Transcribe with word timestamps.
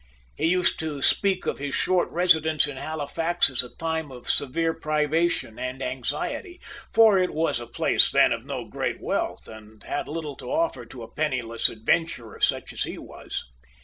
He 0.35 0.47
used 0.47 0.79
to 0.79 1.03
speak 1.03 1.45
of 1.45 1.59
his 1.59 1.75
short 1.75 2.09
residence 2.09 2.65
in 2.65 2.77
Halifax 2.77 3.51
as 3.51 3.61
a 3.61 3.69
time 3.75 4.11
of 4.11 4.31
severe 4.31 4.73
privation 4.73 5.59
and 5.59 5.79
anxiety, 5.79 6.59
for 6.91 7.19
it 7.19 7.35
was 7.35 7.59
a 7.59 7.67
place 7.67 8.09
then 8.09 8.31
of 8.31 8.43
no 8.43 8.65
great 8.67 8.99
wealth, 8.99 9.47
and 9.47 9.83
had 9.83 10.07
little 10.07 10.35
to 10.37 10.51
offer 10.51 10.87
to 10.87 11.03
a 11.03 11.07
penniless 11.13 11.69
adventurer, 11.69 12.39
such 12.39 12.73
as 12.73 12.81
he 12.81 12.97
was. 12.97 13.45